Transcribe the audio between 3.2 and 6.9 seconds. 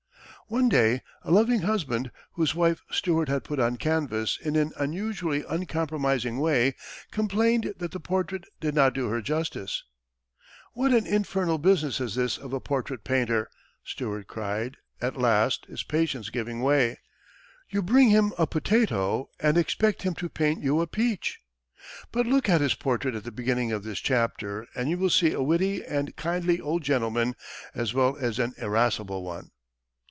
had put on canvas in an unusually uncompromising way,